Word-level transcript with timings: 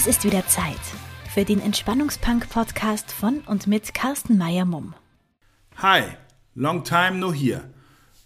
Es 0.00 0.06
ist 0.06 0.24
wieder 0.24 0.46
Zeit 0.46 0.80
für 1.28 1.44
den 1.44 1.60
Entspannungspunk-Podcast 1.60 3.12
von 3.12 3.40
und 3.40 3.66
mit 3.66 3.92
Carsten 3.92 4.38
Meyer-Mumm. 4.38 4.94
Hi, 5.76 6.04
long 6.54 6.84
time 6.84 7.18
no 7.18 7.34
here. 7.34 7.64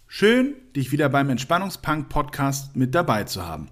Schön, 0.07 0.53
dich 0.73 0.93
wieder 0.93 1.09
beim 1.09 1.29
Entspannungspunk-Podcast 1.29 2.77
mit 2.77 2.95
dabei 2.95 3.25
zu 3.25 3.45
haben. 3.45 3.67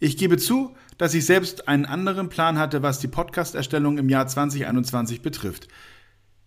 Ich 0.00 0.16
gebe 0.16 0.36
zu, 0.36 0.74
dass 0.96 1.14
ich 1.14 1.26
selbst 1.26 1.68
einen 1.68 1.86
anderen 1.86 2.28
Plan 2.28 2.58
hatte, 2.58 2.82
was 2.82 2.98
die 2.98 3.06
Podcast-Erstellung 3.06 3.98
im 3.98 4.08
Jahr 4.08 4.26
2021 4.26 5.22
betrifft. 5.22 5.68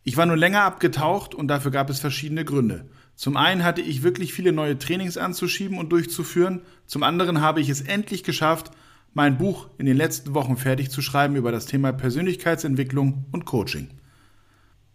Ich 0.04 0.18
war 0.18 0.26
nur 0.26 0.35
länger 0.35 0.63
abgetaucht 0.63 1.34
und 1.34 1.48
dafür 1.48 1.71
gab 1.71 1.90
es 1.90 2.02
verschiedene 2.02 2.44
Gründe. 2.44 2.90
Zum 3.16 3.38
einen 3.38 3.63
hatte 3.63 3.80
ich 3.80 4.04
wirklich 4.04 4.34
viele 4.34 4.52
neue 4.52 4.77
Trainings 4.77 5.16
anzuschieben 5.16 5.77
und 5.77 5.94
durchzuführen, 5.94 6.63
zum 6.85 7.04
anderen 7.04 7.40
habe 7.40 7.62
ich 7.62 7.70
es 7.70 7.80
endlich 7.80 8.26
geschafft, 8.26 8.71
mein 9.13 9.38
Buch 9.38 9.67
in 9.77 9.85
den 9.85 9.97
letzten 9.97 10.33
Wochen 10.33 10.55
fertig 10.55 10.89
zu 10.89 11.01
schreiben 11.01 11.35
über 11.35 11.51
das 11.51 11.65
Thema 11.65 11.91
Persönlichkeitsentwicklung 11.91 13.25
und 13.31 13.45
Coaching. 13.45 13.89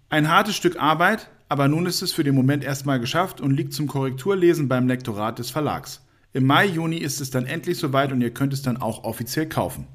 Ein 0.08 0.30
hartes 0.30 0.56
Stück 0.56 0.80
Arbeit, 0.80 1.28
aber 1.48 1.68
nun 1.68 1.86
ist 1.86 2.02
es 2.02 2.12
für 2.12 2.24
den 2.24 2.34
Moment 2.34 2.64
erstmal 2.64 2.98
geschafft 2.98 3.40
und 3.40 3.50
liegt 3.50 3.73
zum 3.73 3.86
Korrekturlesen 3.86 4.68
beim 4.68 4.88
Lektorat 4.88 5.38
des 5.38 5.50
Verlags. 5.50 6.06
Im 6.32 6.46
Mai, 6.46 6.66
Juni 6.66 6.96
ist 6.96 7.20
es 7.20 7.30
dann 7.30 7.46
endlich 7.46 7.78
soweit 7.78 8.12
und 8.12 8.20
ihr 8.20 8.32
könnt 8.32 8.52
es 8.52 8.62
dann 8.62 8.76
auch 8.76 9.04
offiziell 9.04 9.48
kaufen. 9.48 9.86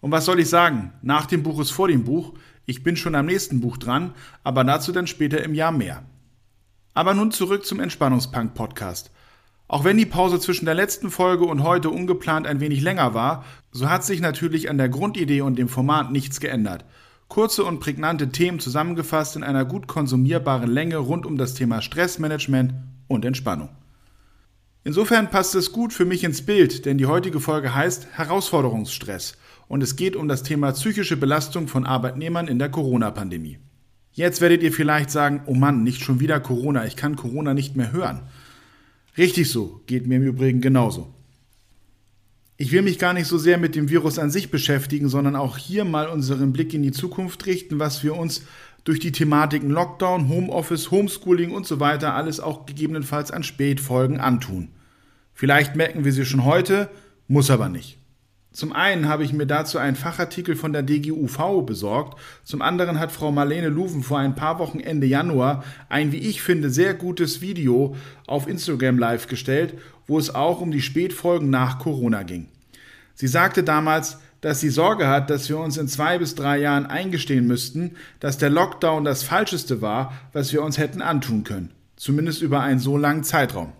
Und 0.00 0.10
was 0.10 0.24
soll 0.24 0.40
ich 0.40 0.48
sagen? 0.48 0.92
Nach 1.02 1.26
dem 1.26 1.42
Buch 1.42 1.60
ist 1.60 1.70
vor 1.70 1.88
dem 1.88 2.04
Buch. 2.04 2.34
Ich 2.66 2.82
bin 2.82 2.96
schon 2.96 3.14
am 3.14 3.26
nächsten 3.26 3.60
Buch 3.60 3.76
dran, 3.76 4.14
aber 4.44 4.64
dazu 4.64 4.92
dann 4.92 5.06
später 5.06 5.42
im 5.42 5.54
Jahr 5.54 5.72
mehr. 5.72 6.04
Aber 6.94 7.14
nun 7.14 7.30
zurück 7.30 7.64
zum 7.66 7.80
Entspannungspunk-Podcast. 7.80 9.10
Auch 9.70 9.84
wenn 9.84 9.98
die 9.98 10.04
Pause 10.04 10.40
zwischen 10.40 10.64
der 10.64 10.74
letzten 10.74 11.12
Folge 11.12 11.44
und 11.44 11.62
heute 11.62 11.90
ungeplant 11.90 12.44
ein 12.44 12.58
wenig 12.58 12.80
länger 12.80 13.14
war, 13.14 13.44
so 13.70 13.88
hat 13.88 14.04
sich 14.04 14.20
natürlich 14.20 14.68
an 14.68 14.78
der 14.78 14.88
Grundidee 14.88 15.42
und 15.42 15.60
dem 15.60 15.68
Format 15.68 16.10
nichts 16.10 16.40
geändert. 16.40 16.84
Kurze 17.28 17.62
und 17.62 17.78
prägnante 17.78 18.30
Themen 18.30 18.58
zusammengefasst 18.58 19.36
in 19.36 19.44
einer 19.44 19.64
gut 19.64 19.86
konsumierbaren 19.86 20.68
Länge 20.68 20.96
rund 20.96 21.24
um 21.24 21.38
das 21.38 21.54
Thema 21.54 21.82
Stressmanagement 21.82 22.74
und 23.06 23.24
Entspannung. 23.24 23.68
Insofern 24.82 25.30
passt 25.30 25.54
es 25.54 25.70
gut 25.70 25.92
für 25.92 26.04
mich 26.04 26.24
ins 26.24 26.44
Bild, 26.44 26.84
denn 26.84 26.98
die 26.98 27.06
heutige 27.06 27.38
Folge 27.38 27.72
heißt 27.72 28.08
Herausforderungsstress 28.10 29.36
und 29.68 29.84
es 29.84 29.94
geht 29.94 30.16
um 30.16 30.26
das 30.26 30.42
Thema 30.42 30.72
psychische 30.72 31.16
Belastung 31.16 31.68
von 31.68 31.86
Arbeitnehmern 31.86 32.48
in 32.48 32.58
der 32.58 32.70
Corona-Pandemie. 32.70 33.60
Jetzt 34.10 34.40
werdet 34.40 34.64
ihr 34.64 34.72
vielleicht 34.72 35.12
sagen, 35.12 35.42
oh 35.46 35.54
Mann, 35.54 35.84
nicht 35.84 36.02
schon 36.02 36.18
wieder 36.18 36.40
Corona, 36.40 36.86
ich 36.86 36.96
kann 36.96 37.14
Corona 37.14 37.54
nicht 37.54 37.76
mehr 37.76 37.92
hören. 37.92 38.22
Richtig 39.20 39.50
so, 39.50 39.82
geht 39.86 40.06
mir 40.06 40.16
im 40.16 40.22
Übrigen 40.22 40.62
genauso. 40.62 41.12
Ich 42.56 42.72
will 42.72 42.80
mich 42.80 42.98
gar 42.98 43.12
nicht 43.12 43.26
so 43.26 43.36
sehr 43.36 43.58
mit 43.58 43.76
dem 43.76 43.90
Virus 43.90 44.18
an 44.18 44.30
sich 44.30 44.50
beschäftigen, 44.50 45.10
sondern 45.10 45.36
auch 45.36 45.58
hier 45.58 45.84
mal 45.84 46.08
unseren 46.08 46.54
Blick 46.54 46.72
in 46.72 46.82
die 46.82 46.90
Zukunft 46.90 47.44
richten, 47.44 47.78
was 47.78 48.02
wir 48.02 48.16
uns 48.16 48.44
durch 48.84 48.98
die 48.98 49.12
Thematiken 49.12 49.68
Lockdown, 49.68 50.30
Homeoffice, 50.30 50.90
Homeschooling 50.90 51.50
und 51.50 51.66
so 51.66 51.80
weiter 51.80 52.14
alles 52.14 52.40
auch 52.40 52.64
gegebenenfalls 52.64 53.30
an 53.30 53.42
Spätfolgen 53.42 54.20
antun. 54.20 54.68
Vielleicht 55.34 55.76
merken 55.76 56.06
wir 56.06 56.14
sie 56.14 56.24
schon 56.24 56.46
heute, 56.46 56.88
muss 57.28 57.50
aber 57.50 57.68
nicht. 57.68 57.99
Zum 58.52 58.72
einen 58.72 59.08
habe 59.08 59.22
ich 59.22 59.32
mir 59.32 59.46
dazu 59.46 59.78
einen 59.78 59.94
Fachartikel 59.94 60.56
von 60.56 60.72
der 60.72 60.82
DGUV 60.82 61.64
besorgt, 61.64 62.18
zum 62.42 62.62
anderen 62.62 62.98
hat 62.98 63.12
Frau 63.12 63.30
Marlene 63.30 63.68
Luven 63.68 64.02
vor 64.02 64.18
ein 64.18 64.34
paar 64.34 64.58
Wochen 64.58 64.80
Ende 64.80 65.06
Januar 65.06 65.62
ein, 65.88 66.10
wie 66.10 66.18
ich 66.18 66.42
finde, 66.42 66.70
sehr 66.70 66.94
gutes 66.94 67.40
Video 67.40 67.94
auf 68.26 68.48
Instagram 68.48 68.98
live 68.98 69.28
gestellt, 69.28 69.74
wo 70.08 70.18
es 70.18 70.34
auch 70.34 70.60
um 70.60 70.72
die 70.72 70.82
Spätfolgen 70.82 71.48
nach 71.48 71.78
Corona 71.78 72.24
ging. 72.24 72.48
Sie 73.14 73.28
sagte 73.28 73.62
damals, 73.62 74.18
dass 74.40 74.58
sie 74.58 74.70
Sorge 74.70 75.06
hat, 75.06 75.30
dass 75.30 75.48
wir 75.48 75.58
uns 75.58 75.76
in 75.76 75.86
zwei 75.86 76.18
bis 76.18 76.34
drei 76.34 76.58
Jahren 76.58 76.86
eingestehen 76.86 77.46
müssten, 77.46 77.92
dass 78.18 78.38
der 78.38 78.50
Lockdown 78.50 79.04
das 79.04 79.22
Falscheste 79.22 79.80
war, 79.80 80.12
was 80.32 80.52
wir 80.52 80.64
uns 80.64 80.76
hätten 80.76 81.02
antun 81.02 81.44
können, 81.44 81.70
zumindest 81.94 82.42
über 82.42 82.60
einen 82.60 82.80
so 82.80 82.96
langen 82.96 83.22
Zeitraum 83.22 83.72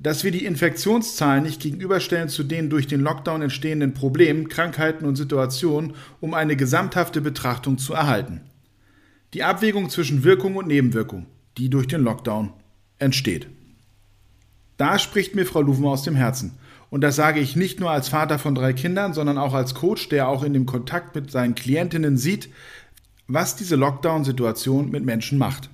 dass 0.00 0.24
wir 0.24 0.30
die 0.30 0.46
Infektionszahlen 0.46 1.44
nicht 1.44 1.60
gegenüberstellen 1.60 2.30
zu 2.30 2.42
den 2.42 2.70
durch 2.70 2.86
den 2.86 3.02
Lockdown 3.02 3.42
entstehenden 3.42 3.92
Problemen, 3.92 4.48
Krankheiten 4.48 5.04
und 5.04 5.16
Situationen, 5.16 5.94
um 6.20 6.32
eine 6.32 6.56
gesamthafte 6.56 7.20
Betrachtung 7.20 7.76
zu 7.76 7.92
erhalten. 7.92 8.40
Die 9.34 9.44
Abwägung 9.44 9.90
zwischen 9.90 10.24
Wirkung 10.24 10.56
und 10.56 10.66
Nebenwirkung, 10.66 11.26
die 11.58 11.68
durch 11.68 11.86
den 11.86 12.02
Lockdown 12.02 12.52
entsteht. 12.98 13.48
Da 14.78 14.98
spricht 14.98 15.34
mir 15.34 15.44
Frau 15.44 15.60
Luven 15.60 15.84
aus 15.84 16.02
dem 16.02 16.16
Herzen. 16.16 16.52
Und 16.88 17.02
das 17.02 17.14
sage 17.14 17.38
ich 17.38 17.54
nicht 17.54 17.78
nur 17.78 17.90
als 17.90 18.08
Vater 18.08 18.38
von 18.38 18.54
drei 18.54 18.72
Kindern, 18.72 19.12
sondern 19.12 19.38
auch 19.38 19.54
als 19.54 19.74
Coach, 19.74 20.08
der 20.08 20.28
auch 20.28 20.42
in 20.42 20.54
dem 20.54 20.66
Kontakt 20.66 21.14
mit 21.14 21.30
seinen 21.30 21.54
Klientinnen 21.54 22.16
sieht, 22.16 22.48
was 23.28 23.54
diese 23.54 23.76
Lockdown-Situation 23.76 24.90
mit 24.90 25.04
Menschen 25.04 25.38
macht. 25.38 25.70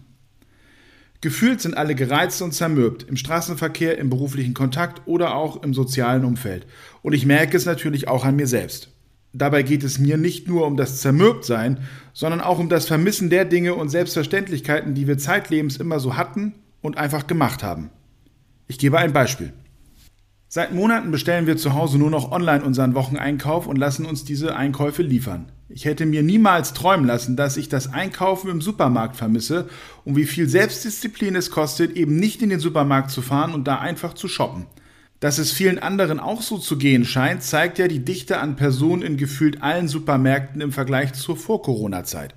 Gefühlt 1.26 1.60
sind 1.60 1.76
alle 1.76 1.96
gereizt 1.96 2.40
und 2.40 2.52
zermürbt, 2.52 3.02
im 3.02 3.16
Straßenverkehr, 3.16 3.98
im 3.98 4.10
beruflichen 4.10 4.54
Kontakt 4.54 5.02
oder 5.06 5.34
auch 5.34 5.64
im 5.64 5.74
sozialen 5.74 6.24
Umfeld. 6.24 6.68
Und 7.02 7.14
ich 7.14 7.26
merke 7.26 7.56
es 7.56 7.66
natürlich 7.66 8.06
auch 8.06 8.24
an 8.24 8.36
mir 8.36 8.46
selbst. 8.46 8.90
Dabei 9.32 9.64
geht 9.64 9.82
es 9.82 9.98
mir 9.98 10.18
nicht 10.18 10.46
nur 10.46 10.64
um 10.68 10.76
das 10.76 11.00
Zermürbtsein, 11.00 11.80
sondern 12.12 12.40
auch 12.40 12.60
um 12.60 12.68
das 12.68 12.86
Vermissen 12.86 13.28
der 13.28 13.44
Dinge 13.44 13.74
und 13.74 13.88
Selbstverständlichkeiten, 13.88 14.94
die 14.94 15.08
wir 15.08 15.18
zeitlebens 15.18 15.78
immer 15.78 15.98
so 15.98 16.16
hatten 16.16 16.54
und 16.80 16.96
einfach 16.96 17.26
gemacht 17.26 17.64
haben. 17.64 17.90
Ich 18.68 18.78
gebe 18.78 18.96
ein 18.96 19.12
Beispiel. 19.12 19.52
Seit 20.46 20.72
Monaten 20.72 21.10
bestellen 21.10 21.48
wir 21.48 21.56
zu 21.56 21.74
Hause 21.74 21.98
nur 21.98 22.10
noch 22.10 22.30
online 22.30 22.62
unseren 22.62 22.94
Wocheneinkauf 22.94 23.66
und 23.66 23.78
lassen 23.78 24.06
uns 24.06 24.22
diese 24.22 24.54
Einkäufe 24.54 25.02
liefern. 25.02 25.50
Ich 25.68 25.84
hätte 25.84 26.06
mir 26.06 26.22
niemals 26.22 26.74
träumen 26.74 27.06
lassen, 27.06 27.34
dass 27.34 27.56
ich 27.56 27.68
das 27.68 27.92
Einkaufen 27.92 28.50
im 28.50 28.60
Supermarkt 28.60 29.16
vermisse 29.16 29.68
und 30.04 30.14
wie 30.14 30.24
viel 30.24 30.48
Selbstdisziplin 30.48 31.34
es 31.34 31.50
kostet, 31.50 31.96
eben 31.96 32.16
nicht 32.16 32.40
in 32.40 32.50
den 32.50 32.60
Supermarkt 32.60 33.10
zu 33.10 33.20
fahren 33.20 33.52
und 33.52 33.66
da 33.66 33.78
einfach 33.78 34.14
zu 34.14 34.28
shoppen. 34.28 34.66
Dass 35.18 35.38
es 35.38 35.50
vielen 35.50 35.80
anderen 35.80 36.20
auch 36.20 36.42
so 36.42 36.58
zu 36.58 36.78
gehen 36.78 37.04
scheint, 37.04 37.42
zeigt 37.42 37.78
ja 37.78 37.88
die 37.88 38.04
Dichte 38.04 38.38
an 38.38 38.54
Personen 38.54 39.02
in 39.02 39.16
gefühlt 39.16 39.62
allen 39.62 39.88
Supermärkten 39.88 40.60
im 40.60 40.70
Vergleich 40.70 41.14
zur 41.14 41.36
Vor-Corona-Zeit. 41.36 42.34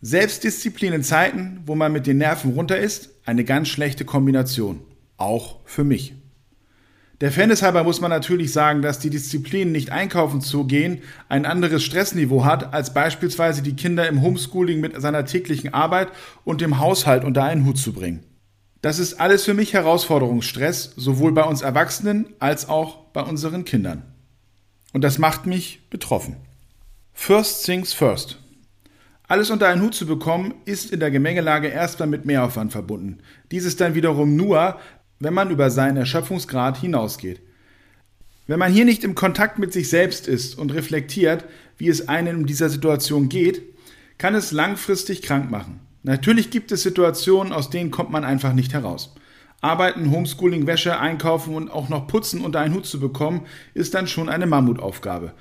Selbstdisziplin 0.00 0.92
in 0.92 1.02
Zeiten, 1.02 1.60
wo 1.66 1.74
man 1.74 1.92
mit 1.92 2.06
den 2.06 2.18
Nerven 2.18 2.52
runter 2.52 2.78
ist, 2.78 3.10
eine 3.24 3.44
ganz 3.44 3.68
schlechte 3.68 4.04
Kombination. 4.04 4.82
Auch 5.16 5.60
für 5.64 5.84
mich. 5.84 6.14
Der 7.22 7.30
Fairness 7.30 7.62
halber 7.62 7.84
muss 7.84 8.00
man 8.00 8.10
natürlich 8.10 8.52
sagen, 8.52 8.82
dass 8.82 8.98
die 8.98 9.08
Disziplin, 9.08 9.70
nicht 9.70 9.92
einkaufen 9.92 10.40
zu 10.40 10.64
gehen, 10.64 11.02
ein 11.28 11.46
anderes 11.46 11.84
Stressniveau 11.84 12.44
hat, 12.44 12.74
als 12.74 12.94
beispielsweise 12.94 13.62
die 13.62 13.76
Kinder 13.76 14.08
im 14.08 14.22
Homeschooling 14.22 14.80
mit 14.80 15.00
seiner 15.00 15.24
täglichen 15.24 15.72
Arbeit 15.72 16.08
und 16.42 16.60
dem 16.60 16.80
Haushalt 16.80 17.22
unter 17.22 17.44
einen 17.44 17.64
Hut 17.64 17.78
zu 17.78 17.92
bringen. 17.92 18.24
Das 18.80 18.98
ist 18.98 19.20
alles 19.20 19.44
für 19.44 19.54
mich 19.54 19.72
Herausforderungsstress, 19.72 20.94
sowohl 20.96 21.30
bei 21.30 21.44
uns 21.44 21.62
Erwachsenen 21.62 22.26
als 22.40 22.68
auch 22.68 23.04
bei 23.12 23.22
unseren 23.22 23.64
Kindern. 23.64 24.02
Und 24.92 25.04
das 25.04 25.18
macht 25.18 25.46
mich 25.46 25.88
betroffen. 25.90 26.38
First 27.12 27.64
things 27.64 27.92
first. 27.92 28.40
Alles 29.28 29.50
unter 29.50 29.68
einen 29.68 29.82
Hut 29.82 29.94
zu 29.94 30.06
bekommen, 30.06 30.54
ist 30.64 30.90
in 30.90 30.98
der 30.98 31.12
Gemengelage 31.12 31.68
erstmal 31.68 32.08
mit 32.08 32.24
Mehraufwand 32.24 32.72
verbunden. 32.72 33.18
Dies 33.52 33.64
ist 33.64 33.80
dann 33.80 33.94
wiederum 33.94 34.34
nur, 34.34 34.80
wenn 35.22 35.34
man 35.34 35.50
über 35.50 35.70
seinen 35.70 35.96
Erschöpfungsgrad 35.98 36.78
hinausgeht. 36.78 37.40
Wenn 38.48 38.58
man 38.58 38.72
hier 38.72 38.84
nicht 38.84 39.04
im 39.04 39.14
Kontakt 39.14 39.58
mit 39.58 39.72
sich 39.72 39.88
selbst 39.88 40.26
ist 40.26 40.58
und 40.58 40.74
reflektiert, 40.74 41.44
wie 41.78 41.88
es 41.88 42.08
einem 42.08 42.40
in 42.40 42.46
dieser 42.46 42.68
Situation 42.68 43.28
geht, 43.28 43.62
kann 44.18 44.34
es 44.34 44.50
langfristig 44.50 45.22
krank 45.22 45.48
machen. 45.50 45.80
Natürlich 46.02 46.50
gibt 46.50 46.72
es 46.72 46.82
Situationen, 46.82 47.52
aus 47.52 47.70
denen 47.70 47.92
kommt 47.92 48.10
man 48.10 48.24
einfach 48.24 48.52
nicht 48.52 48.72
heraus. 48.72 49.14
Arbeiten, 49.60 50.10
Homeschooling, 50.10 50.66
Wäsche, 50.66 50.98
Einkaufen 50.98 51.54
und 51.54 51.70
auch 51.70 51.88
noch 51.88 52.08
Putzen 52.08 52.40
unter 52.40 52.58
einen 52.58 52.74
Hut 52.74 52.86
zu 52.86 52.98
bekommen, 52.98 53.46
ist 53.74 53.94
dann 53.94 54.08
schon 54.08 54.28
eine 54.28 54.46
Mammutaufgabe. 54.46 55.34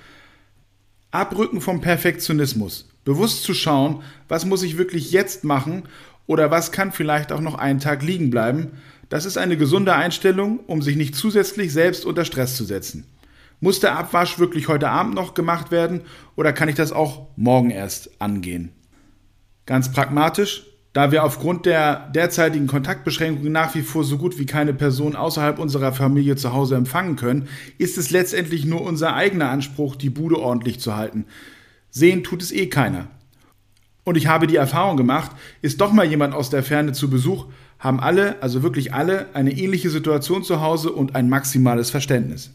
Abrücken 1.10 1.60
vom 1.60 1.81
Perfektionismus. 1.81 2.88
Bewusst 3.04 3.44
zu 3.44 3.56
schauen, 3.56 4.04
was 4.27 4.45
muss 4.45 4.62
ich 4.62 4.77
wirklich 4.77 5.12
jetzt 5.12 5.44
machen 5.44 5.84
oder 6.28 6.52
was 6.52 6.72
kann 6.72 6.92
vielleicht 6.92 7.32
auch 7.32 7.42
noch 7.42 7.56
einen 7.56 7.80
Tag 7.80 8.04
liegen 8.04 8.30
bleiben, 8.30 8.72
das 9.10 9.26
ist 9.26 9.38
eine 9.38 9.58
gesunde 9.58 9.94
Einstellung, 9.94 10.60
um 10.68 10.82
sich 10.82 10.96
nicht 10.96 11.16
zusätzlich 11.16 11.74
selbst 11.74 12.06
unter 12.06 12.24
Stress 12.24 12.56
zu 12.56 12.64
setzen. 12.64 13.06
Muss 13.60 13.80
der 13.80 13.98
Abwasch 13.98 14.40
wirklich 14.40 14.68
heute 14.70 14.90
Abend 14.90 15.14
noch 15.14 15.34
gemacht 15.34 15.70
werden 15.70 16.02
oder 16.36 16.54
kann 16.54 16.70
ich 16.70 16.76
das 16.76 16.92
auch 16.92 17.28
morgen 17.36 17.70
erst 17.70 18.22
angehen? 18.22 18.72
Ganz 19.66 19.92
pragmatisch, 19.92 20.66
da 20.94 21.12
wir 21.12 21.24
aufgrund 21.24 21.66
der 21.66 22.10
derzeitigen 22.10 22.68
Kontaktbeschränkungen 22.68 23.52
nach 23.52 23.76
wie 23.76 23.82
vor 23.82 24.04
so 24.04 24.18
gut 24.18 24.40
wie 24.40 24.46
keine 24.46 24.74
Person 24.74 25.16
außerhalb 25.16 25.60
unserer 25.60 25.94
Familie 25.94 26.36
zu 26.36 26.54
Hause 26.54 26.76
empfangen 26.76 27.16
können, 27.16 27.48
ist 27.78 27.98
es 27.98 28.12
letztendlich 28.12 28.66
nur 28.66 28.82
unser 28.82 29.14
eigener 29.14 29.50
Anspruch, 29.50 29.96
die 29.96 30.10
Bude 30.10 30.40
ordentlich 30.40 30.80
zu 30.80 30.96
halten. 30.96 31.26
Sehen 31.92 32.24
tut 32.24 32.42
es 32.42 32.52
eh 32.52 32.68
keiner. 32.68 33.08
Und 34.03 34.18
ich 34.18 34.27
habe 34.27 34.48
die 34.48 34.56
Erfahrung 34.56 34.98
gemacht, 34.98 35.31
ist 35.62 35.81
doch 35.81 35.92
mal 35.92 36.06
jemand 36.06 36.33
aus 36.33 36.50
der 36.50 36.63
Ferne 36.63 36.92
zu 36.94 37.09
Besuch, 37.09 37.45
haben 37.77 38.00
alle, 38.00 38.42
also 38.42 38.63
wirklich 38.63 38.94
alle, 38.94 39.27
eine 39.33 39.51
ähnliche 39.51 39.89
Situation 39.89 40.44
zu 40.44 40.62
Hause 40.62 40.92
und 40.92 41.15
ein 41.15 41.30
maximales 41.30 41.89
Verständnis. 41.89 42.51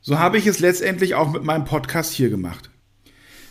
So 0.00 0.18
habe 0.18 0.38
ich 0.38 0.46
es 0.46 0.60
letztendlich 0.60 1.14
auch 1.14 1.32
mit 1.32 1.44
meinem 1.44 1.64
Podcast 1.64 2.12
hier 2.12 2.30
gemacht. 2.30 2.70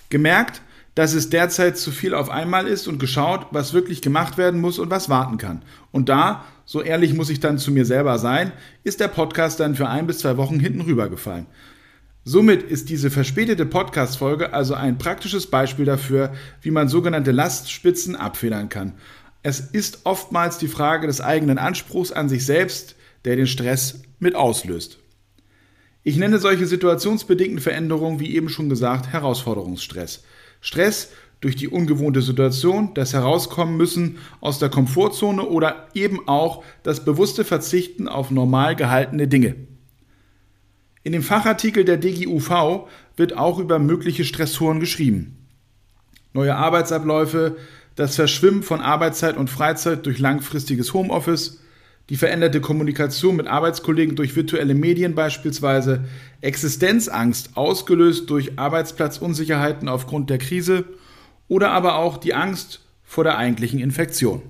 Gemerkt, 0.09 0.61
dass 0.95 1.13
es 1.13 1.29
derzeit 1.29 1.77
zu 1.77 1.91
viel 1.91 2.15
auf 2.15 2.29
einmal 2.29 2.65
ist 2.65 2.87
und 2.87 2.97
geschaut, 2.97 3.47
was 3.51 3.73
wirklich 3.73 4.01
gemacht 4.01 4.37
werden 4.37 4.59
muss 4.59 4.79
und 4.79 4.89
was 4.89 5.09
warten 5.09 5.37
kann. 5.37 5.61
Und 5.91 6.09
da, 6.09 6.45
so 6.65 6.81
ehrlich 6.81 7.13
muss 7.13 7.29
ich 7.29 7.39
dann 7.39 7.59
zu 7.59 7.71
mir 7.71 7.85
selber 7.85 8.17
sein, 8.17 8.51
ist 8.83 8.99
der 8.99 9.07
Podcast 9.07 9.59
dann 9.59 9.75
für 9.75 9.87
ein 9.87 10.07
bis 10.07 10.19
zwei 10.19 10.37
Wochen 10.37 10.59
hinten 10.59 10.81
rübergefallen. 10.81 11.45
Somit 12.29 12.61
ist 12.61 12.89
diese 12.89 13.09
verspätete 13.09 13.65
Podcast-Folge 13.65 14.51
also 14.51 14.73
ein 14.73 14.97
praktisches 14.97 15.47
Beispiel 15.47 15.85
dafür, 15.85 16.33
wie 16.61 16.71
man 16.71 16.89
sogenannte 16.89 17.31
Lastspitzen 17.31 18.17
abfedern 18.17 18.67
kann. 18.67 18.95
Es 19.43 19.61
ist 19.61 20.01
oftmals 20.03 20.57
die 20.57 20.67
Frage 20.67 21.07
des 21.07 21.21
eigenen 21.21 21.57
Anspruchs 21.57 22.11
an 22.11 22.27
sich 22.27 22.45
selbst, 22.45 22.97
der 23.23 23.37
den 23.37 23.47
Stress 23.47 24.01
mit 24.19 24.35
auslöst. 24.35 24.99
Ich 26.03 26.17
nenne 26.17 26.39
solche 26.39 26.65
situationsbedingten 26.65 27.61
Veränderungen, 27.61 28.19
wie 28.19 28.35
eben 28.35 28.49
schon 28.49 28.67
gesagt, 28.67 29.07
Herausforderungsstress. 29.13 30.25
Stress 30.59 31.11
durch 31.39 31.55
die 31.55 31.69
ungewohnte 31.69 32.21
Situation, 32.21 32.93
das 32.93 33.13
Herauskommen 33.13 33.77
müssen 33.77 34.17
aus 34.41 34.59
der 34.59 34.67
Komfortzone 34.67 35.43
oder 35.43 35.87
eben 35.93 36.27
auch 36.27 36.65
das 36.83 37.05
bewusste 37.05 37.45
Verzichten 37.45 38.09
auf 38.09 38.31
normal 38.31 38.75
gehaltene 38.75 39.29
Dinge. 39.29 39.66
In 41.07 41.13
dem 41.13 41.23
Fachartikel 41.23 41.85
der 41.85 41.95
DGUV 41.95 42.89
wird 43.15 43.37
auch 43.37 43.59
über 43.59 43.79
mögliche 43.79 44.25
Stressoren 44.25 44.81
geschrieben. 44.81 45.37
Neue 46.33 46.53
Arbeitsabläufe, 46.53 47.55
das 47.95 48.17
Verschwimmen 48.17 48.61
von 48.61 48.81
Arbeitszeit 48.81 49.37
und 49.37 49.49
Freizeit 49.49 50.05
durch 50.05 50.19
langfristiges 50.19 50.93
Homeoffice, 50.93 51.61
die 52.09 52.17
veränderte 52.17 52.59
Kommunikation 52.59 53.37
mit 53.37 53.47
Arbeitskollegen 53.47 54.17
durch 54.17 54.35
virtuelle 54.35 54.73
Medien 54.73 55.15
beispielsweise, 55.15 56.03
Existenzangst 56.41 57.55
ausgelöst 57.55 58.29
durch 58.29 58.59
Arbeitsplatzunsicherheiten 58.59 59.87
aufgrund 59.87 60.29
der 60.29 60.39
Krise 60.39 60.83
oder 61.47 61.71
aber 61.71 61.95
auch 61.95 62.17
die 62.17 62.33
Angst 62.33 62.81
vor 63.05 63.23
der 63.23 63.37
eigentlichen 63.37 63.79
Infektion. 63.79 64.41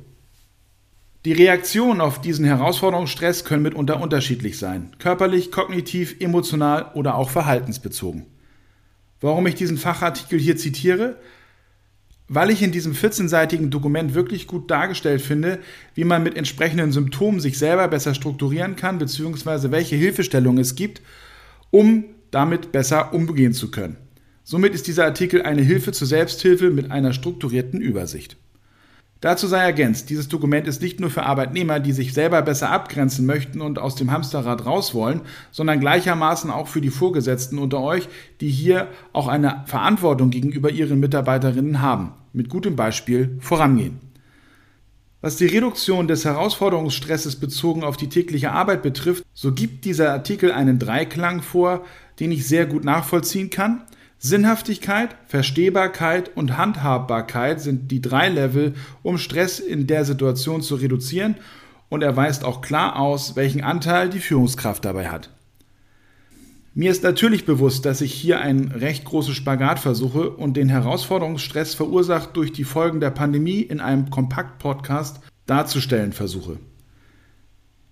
Die 1.27 1.33
Reaktionen 1.33 1.99
auf 1.99 2.21
diesen 2.21 2.45
Herausforderungsstress 2.45 3.43
können 3.43 3.63
mitunter 3.63 3.99
unterschiedlich 3.99 4.57
sein, 4.57 4.91
körperlich, 4.97 5.51
kognitiv, 5.51 6.15
emotional 6.21 6.91
oder 6.93 7.15
auch 7.15 7.29
verhaltensbezogen. 7.29 8.25
Warum 9.19 9.45
ich 9.45 9.55
diesen 9.55 9.77
Fachartikel 9.77 10.39
hier 10.39 10.55
zitiere? 10.55 11.17
weil 12.29 12.49
ich 12.49 12.61
in 12.61 12.71
diesem 12.71 12.93
14-seitigen 12.93 13.69
Dokument 13.69 14.13
wirklich 14.13 14.47
gut 14.47 14.71
dargestellt 14.71 15.21
finde, 15.21 15.59
wie 15.95 16.05
man 16.05 16.23
mit 16.23 16.35
entsprechenden 16.37 16.93
Symptomen 16.93 17.39
sich 17.41 17.57
selber 17.57 17.87
besser 17.89 18.13
strukturieren 18.13 18.77
kann, 18.77 18.97
beziehungsweise 18.97 19.71
welche 19.71 19.95
Hilfestellungen 19.95 20.59
es 20.61 20.75
gibt, 20.75 21.01
um 21.71 22.05
damit 22.31 22.71
besser 22.71 23.13
umgehen 23.13 23.53
zu 23.53 23.71
können. 23.71 23.97
Somit 24.43 24.73
ist 24.73 24.87
dieser 24.87 25.05
Artikel 25.05 25.41
eine 25.41 25.61
Hilfe 25.61 25.91
zur 25.91 26.07
Selbsthilfe 26.07 26.69
mit 26.69 26.91
einer 26.91 27.11
strukturierten 27.13 27.79
Übersicht. 27.79 28.37
Dazu 29.19 29.47
sei 29.47 29.63
ergänzt, 29.63 30.11
dieses 30.11 30.27
Dokument 30.27 30.67
ist 30.67 30.81
nicht 30.81 30.99
nur 30.99 31.09
für 31.09 31.23
Arbeitnehmer, 31.23 31.79
die 31.79 31.91
sich 31.91 32.13
selber 32.13 32.43
besser 32.43 32.69
abgrenzen 32.69 33.25
möchten 33.25 33.61
und 33.61 33.79
aus 33.79 33.95
dem 33.95 34.11
Hamsterrad 34.11 34.65
raus 34.65 34.93
wollen, 34.93 35.21
sondern 35.51 35.79
gleichermaßen 35.79 36.51
auch 36.51 36.67
für 36.67 36.81
die 36.81 36.91
Vorgesetzten 36.91 37.57
unter 37.57 37.81
euch, 37.81 38.07
die 38.41 38.49
hier 38.49 38.89
auch 39.13 39.27
eine 39.27 39.63
Verantwortung 39.65 40.29
gegenüber 40.29 40.69
ihren 40.69 40.99
Mitarbeiterinnen 40.99 41.81
haben. 41.81 42.11
Mit 42.31 42.49
gutem 42.49 42.75
Beispiel 42.75 43.37
vorangehen. 43.39 43.99
Was 45.21 45.37
die 45.37 45.47
Reduktion 45.47 46.07
des 46.07 46.23
Herausforderungsstresses 46.25 47.37
bezogen 47.37 47.83
auf 47.83 47.97
die 47.97 48.09
tägliche 48.09 48.51
Arbeit 48.51 48.83
betrifft, 48.83 49.23
so 49.33 49.51
gibt 49.51 49.85
dieser 49.85 50.11
Artikel 50.11 50.51
einen 50.51 50.77
Dreiklang 50.77 51.41
vor, 51.41 51.83
den 52.19 52.31
ich 52.31 52.47
sehr 52.47 52.67
gut 52.67 52.83
nachvollziehen 52.83 53.49
kann– 53.49 53.81
Sinnhaftigkeit, 54.19 55.15
Verstehbarkeit 55.27 56.35
und 56.35 56.57
Handhabbarkeit 56.57 57.61
sind 57.61 57.91
die 57.91 58.01
drei 58.01 58.29
Level, 58.29 58.73
um 59.03 59.17
Stress 59.17 59.59
in 59.59 59.85
der 59.85 60.05
Situation 60.05 60.61
zu 60.61 60.75
reduzieren 60.75 61.35
und 61.89 62.01
er 62.01 62.15
weist 62.15 62.43
auch 62.43 62.61
klar 62.61 62.97
aus, 62.99 63.35
welchen 63.35 63.63
Anteil 63.63 64.09
die 64.09 64.19
Führungskraft 64.19 64.83
dabei 64.85 65.09
hat. 65.09 65.29
Mir 66.73 66.91
ist 66.91 67.03
natürlich 67.03 67.45
bewusst, 67.45 67.85
dass 67.85 68.01
ich 68.01 68.13
hier 68.13 68.39
einen 68.39 68.71
recht 68.71 69.03
großen 69.05 69.33
Spagat 69.33 69.79
versuche 69.79 70.29
und 70.29 70.57
den 70.57 70.69
Herausforderungsstress 70.69 71.73
verursacht 71.73 72.35
durch 72.35 72.51
die 72.51 72.65
Folgen 72.65 72.99
der 72.99 73.09
Pandemie 73.09 73.61
in 73.61 73.79
einem 73.79 74.11
Kompakt-Podcast 74.11 75.21
darzustellen 75.47 76.13
versuche. 76.13 76.59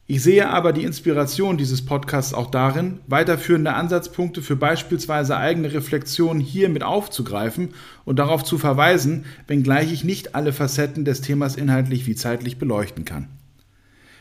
Ich 0.08 0.22
sehe 0.22 0.48
aber 0.48 0.72
die 0.72 0.84
Inspiration 0.84 1.58
dieses 1.58 1.84
Podcasts 1.84 2.36
auch 2.36 2.52
darin, 2.52 3.00
weiterführende 3.08 3.74
Ansatzpunkte 3.74 4.44
für 4.44 4.56
beispielsweise 4.56 5.36
eigene 5.36 5.74
Reflexionen 5.74 6.40
hier 6.40 6.70
mit 6.70 6.84
aufzugreifen 6.84 7.70
und 8.04 8.20
darauf 8.20 8.44
zu 8.44 8.60
verweisen, 8.60 9.26
wenngleich 9.48 9.92
ich 9.92 10.04
nicht 10.04 10.36
alle 10.36 10.54
Facetten 10.54 11.06
des 11.06 11.22
Themas 11.22 11.56
inhaltlich 11.56 12.06
wie 12.06 12.14
zeitlich 12.14 12.60
beleuchten 12.60 13.04
kann. 13.04 13.30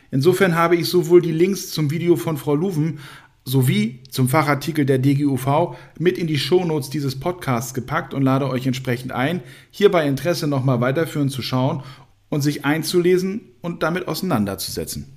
Insofern 0.09 0.55
habe 0.55 0.75
ich 0.75 0.89
sowohl 0.89 1.21
die 1.21 1.31
Links 1.31 1.69
zum 1.69 1.91
Video 1.91 2.15
von 2.15 2.37
Frau 2.37 2.55
Luven 2.55 2.97
sowie 3.43 3.99
zum 4.09 4.27
Fachartikel 4.27 4.87
der 4.87 4.97
DGUV 4.97 5.75
mit 5.99 6.17
in 6.17 6.25
die 6.25 6.39
Shownotes 6.39 6.89
dieses 6.89 7.19
Podcasts 7.19 7.75
gepackt 7.75 8.15
und 8.15 8.23
lade 8.23 8.49
euch 8.49 8.65
entsprechend 8.65 9.11
ein, 9.11 9.43
hier 9.69 9.91
bei 9.91 10.07
Interesse 10.07 10.47
nochmal 10.47 10.81
weiterführend 10.81 11.31
zu 11.31 11.43
schauen 11.43 11.83
und 12.29 12.41
sich 12.41 12.65
einzulesen 12.65 13.41
und 13.61 13.83
damit 13.83 14.07
auseinanderzusetzen. 14.07 15.14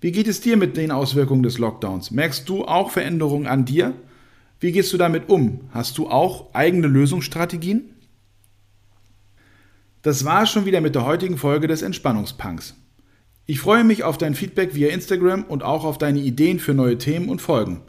Wie 0.00 0.12
geht 0.12 0.28
es 0.28 0.40
dir 0.40 0.56
mit 0.56 0.76
den 0.76 0.90
Auswirkungen 0.92 1.42
des 1.42 1.58
Lockdowns? 1.58 2.10
Merkst 2.10 2.48
du 2.48 2.64
auch 2.64 2.90
Veränderungen 2.90 3.46
an 3.46 3.64
dir? 3.64 3.94
Wie 4.60 4.72
gehst 4.72 4.92
du 4.92 4.96
damit 4.96 5.28
um? 5.28 5.60
Hast 5.72 5.98
du 5.98 6.08
auch 6.08 6.54
eigene 6.54 6.86
Lösungsstrategien? 6.86 7.94
Das 10.02 10.24
war 10.24 10.44
es 10.44 10.50
schon 10.50 10.66
wieder 10.66 10.80
mit 10.80 10.94
der 10.94 11.04
heutigen 11.04 11.36
Folge 11.36 11.66
des 11.66 11.82
Entspannungspunks. 11.82 12.74
Ich 13.46 13.60
freue 13.60 13.82
mich 13.82 14.04
auf 14.04 14.18
dein 14.18 14.34
Feedback 14.34 14.74
via 14.74 14.90
Instagram 14.90 15.44
und 15.44 15.62
auch 15.62 15.84
auf 15.84 15.98
deine 15.98 16.20
Ideen 16.20 16.60
für 16.60 16.74
neue 16.74 16.98
Themen 16.98 17.28
und 17.28 17.42
Folgen. 17.42 17.80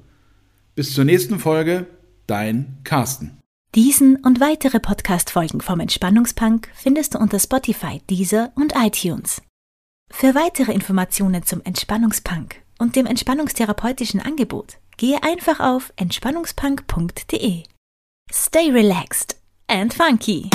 Bis 0.74 0.94
zur 0.94 1.06
nächsten 1.06 1.38
Folge, 1.38 1.86
dein 2.26 2.78
Carsten. 2.84 3.38
Diesen 3.76 4.16
und 4.16 4.40
weitere 4.40 4.80
Podcast-Folgen 4.80 5.62
vom 5.62 5.80
Entspannungspunk 5.80 6.70
findest 6.74 7.14
du 7.14 7.20
unter 7.20 7.38
Spotify, 7.38 8.02
Deezer 8.10 8.52
und 8.56 8.74
iTunes. 8.76 9.42
Für 10.12 10.36
weitere 10.36 10.74
Informationen 10.74 11.44
zum 11.44 11.62
Entspannungspunk 11.64 12.62
und 12.78 12.96
dem 12.96 13.06
entspannungstherapeutischen 13.06 14.20
Angebot 14.20 14.78
gehe 14.98 15.24
einfach 15.24 15.60
auf 15.60 15.94
entspannungspunk.de. 15.96 17.64
Stay 18.32 18.70
relaxed 18.72 19.38
and 19.68 19.94
funky. 19.94 20.50